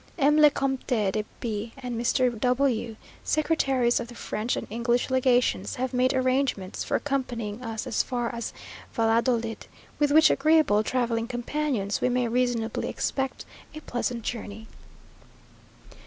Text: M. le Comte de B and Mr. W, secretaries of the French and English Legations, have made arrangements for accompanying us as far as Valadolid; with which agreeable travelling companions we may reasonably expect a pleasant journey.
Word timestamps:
M. 0.17 0.37
le 0.37 0.49
Comte 0.49 0.87
de 0.87 1.23
B 1.41 1.73
and 1.77 1.95
Mr. 1.95 2.39
W, 2.39 2.95
secretaries 3.23 3.99
of 3.99 4.07
the 4.07 4.15
French 4.15 4.55
and 4.55 4.65
English 4.71 5.11
Legations, 5.11 5.75
have 5.75 5.93
made 5.93 6.11
arrangements 6.11 6.83
for 6.83 6.95
accompanying 6.95 7.61
us 7.61 7.85
as 7.85 8.01
far 8.01 8.33
as 8.33 8.51
Valadolid; 8.95 9.67
with 9.99 10.09
which 10.11 10.31
agreeable 10.31 10.81
travelling 10.81 11.27
companions 11.27 12.01
we 12.01 12.09
may 12.09 12.27
reasonably 12.27 12.89
expect 12.89 13.45
a 13.75 13.79
pleasant 13.81 14.23
journey. 14.23 14.67